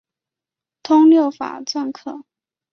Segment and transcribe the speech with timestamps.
[0.81, 2.23] 通六法篆刻。